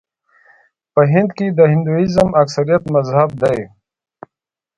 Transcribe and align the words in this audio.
په 0.93 1.01
هند 1.11 1.29
کې 1.37 1.47
د 1.57 1.59
هندويزم 1.71 2.29
اکثریت 2.41 2.83
مذهب 2.95 3.29
دی. 3.41 3.59